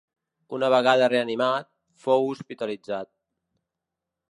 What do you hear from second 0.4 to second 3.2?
Una vegada reanimat, fou hospitalitzat.